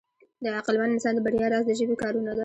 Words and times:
د 0.43 0.45
عقلمن 0.57 0.89
انسان 0.93 1.13
د 1.15 1.19
بریا 1.25 1.47
راز 1.51 1.63
د 1.67 1.71
ژبې 1.79 1.95
کارونه 2.03 2.31
ده. 2.35 2.39